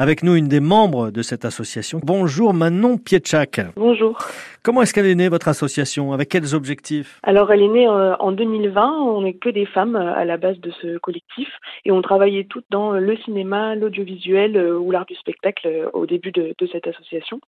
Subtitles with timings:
[0.00, 2.00] avec nous une des membres de cette association.
[2.02, 3.60] Bonjour Manon Pietchak.
[3.76, 4.16] Bonjour.
[4.62, 6.14] Comment est-ce qu'elle est née votre association?
[6.14, 7.20] Avec quels objectifs?
[7.22, 10.38] Alors elle est née euh, en 2020, on n'est que des femmes euh, à la
[10.38, 11.48] base de ce collectif
[11.84, 16.32] et on travaillait toutes dans le cinéma, l'audiovisuel euh, ou l'art du spectacle au début
[16.32, 17.42] de, cette association.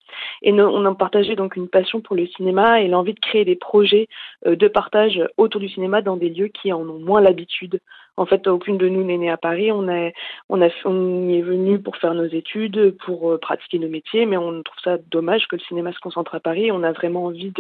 [0.43, 3.55] Et on a partagé donc une passion pour le cinéma et l'envie de créer des
[3.55, 4.09] projets
[4.45, 7.81] de partage autour du cinéma dans des lieux qui en ont moins l'habitude.
[8.21, 9.73] En fait, aucune de nous n'est née à Paris.
[9.73, 10.11] On, a,
[10.51, 14.79] on, y est venu pour faire nos études, pour pratiquer nos métiers, mais on trouve
[14.85, 16.71] ça dommage que le cinéma se concentre à Paris.
[16.71, 17.53] On a vraiment envie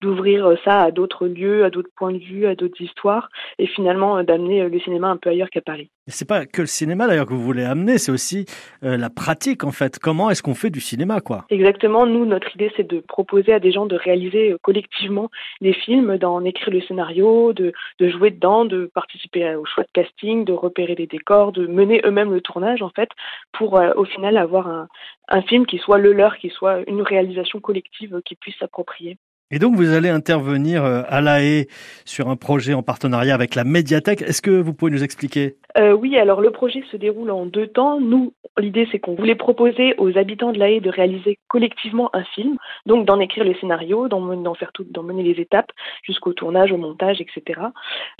[0.00, 4.18] d'ouvrir ça à d'autres lieux, à d'autres points de vue, à d'autres histoires, et finalement
[4.18, 5.90] euh, d'amener euh, le cinéma un peu ailleurs qu'à Paris.
[6.10, 8.46] C'est pas que le cinéma d'ailleurs que vous voulez amener, c'est aussi
[8.82, 9.98] euh, la pratique en fait.
[9.98, 11.44] Comment est-ce qu'on fait du cinéma quoi?
[11.50, 12.06] Exactement.
[12.06, 16.44] Nous, notre idée, c'est de proposer à des gens de réaliser collectivement des films, d'en
[16.44, 20.94] écrire le scénario, de, de jouer dedans, de participer au choix de casting, de repérer
[20.94, 23.10] les décors, de mener eux-mêmes le tournage en fait,
[23.52, 24.88] pour au final avoir un,
[25.28, 29.18] un film qui soit le leur, qui soit une réalisation collective qui puisse s'approprier.
[29.50, 31.68] Et donc vous allez intervenir euh, à La Haye
[32.04, 34.20] sur un projet en partenariat avec la médiathèque.
[34.20, 35.56] Est-ce que vous pouvez nous expliquer?
[35.78, 37.98] Euh, Oui, alors le projet se déroule en deux temps.
[37.98, 42.24] Nous, l'idée c'est qu'on voulait proposer aux habitants de La Haye de réaliser collectivement un
[42.24, 46.70] film, donc d'en écrire les scénarios, d'en faire tout, d'en mener les étapes jusqu'au tournage,
[46.70, 47.60] au montage, etc.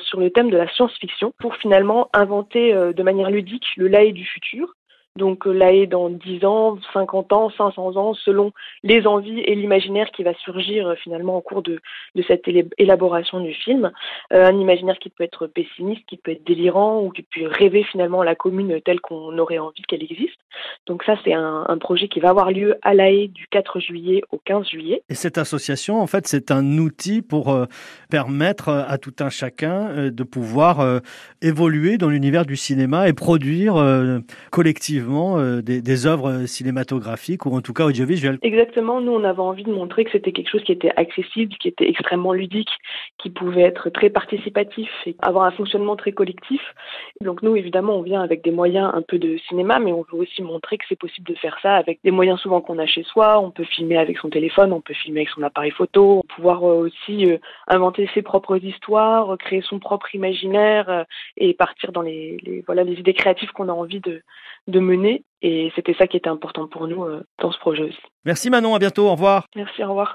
[0.01, 4.03] Sur le thème de la science-fiction, pour finalement inventer euh, de manière ludique le La
[4.03, 4.78] Haye du futur
[5.19, 8.52] donc euh, là, dans 10 ans, 50 ans, 500 ans, selon
[8.83, 11.80] les envies et l'imaginaire qui va surgir euh, finalement au cours de,
[12.14, 12.44] de cette
[12.78, 13.91] élaboration du film.
[14.33, 17.84] Euh, un imaginaire qui peut être pessimiste, qui peut être délirant ou qui peut rêver
[17.84, 20.39] finalement la commune telle qu'on aurait envie qu'elle existe.
[20.86, 24.39] Donc ça, c'est un, projet qui va avoir lieu à La du 4 juillet au
[24.39, 25.02] 15 juillet.
[25.08, 27.56] Et cette association, en fait, c'est un outil pour
[28.11, 31.00] permettre à tout un chacun de pouvoir
[31.41, 33.74] évoluer dans l'univers du cinéma et produire
[34.50, 38.39] collectivement euh, des, œuvres cinématographiques ou en tout cas audiovisuelles.
[38.42, 41.69] Exactement, nous on avait envie de montrer que c'était quelque chose qui était accessible, qui
[41.69, 42.70] était extrêmement ludique,
[43.19, 46.61] qui pouvait être très participatif et avoir un fonctionnement très collectif.
[47.23, 50.19] Donc nous évidemment on vient avec des moyens un peu de cinéma, mais on veut
[50.19, 53.02] aussi montrer que c'est possible de faire ça avec des moyens souvent qu'on a chez
[53.02, 53.40] soi.
[53.40, 56.86] On peut filmer avec son téléphone, on peut filmer avec son appareil photo, pouvoir euh,
[56.86, 62.63] aussi euh, inventer ses propres histoires, créer son propre imaginaire et partir dans les, les
[62.67, 64.23] voilà les idées créatives qu'on a envie de,
[64.69, 67.99] de mener et c'était ça qui était important pour nous euh, dans ce projet aussi.
[68.25, 69.47] Merci Manon, à bientôt, au revoir.
[69.55, 70.07] Merci, au revoir.